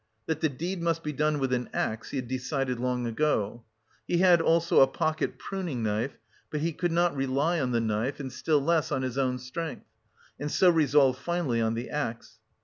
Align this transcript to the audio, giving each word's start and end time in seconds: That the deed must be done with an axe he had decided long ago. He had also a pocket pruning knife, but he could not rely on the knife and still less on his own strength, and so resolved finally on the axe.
That 0.25 0.41
the 0.41 0.49
deed 0.49 0.81
must 0.81 1.03
be 1.03 1.13
done 1.13 1.37
with 1.37 1.53
an 1.53 1.69
axe 1.75 2.09
he 2.09 2.17
had 2.17 2.27
decided 2.27 2.79
long 2.79 3.05
ago. 3.05 3.63
He 4.07 4.17
had 4.17 4.41
also 4.41 4.79
a 4.79 4.87
pocket 4.87 5.37
pruning 5.37 5.83
knife, 5.83 6.17
but 6.49 6.61
he 6.61 6.73
could 6.73 6.91
not 6.91 7.15
rely 7.15 7.59
on 7.59 7.71
the 7.71 7.81
knife 7.81 8.19
and 8.19 8.33
still 8.33 8.59
less 8.59 8.91
on 8.91 9.03
his 9.03 9.19
own 9.19 9.37
strength, 9.37 9.85
and 10.39 10.49
so 10.49 10.71
resolved 10.71 11.19
finally 11.19 11.61
on 11.61 11.75
the 11.75 11.91
axe. 11.91 12.39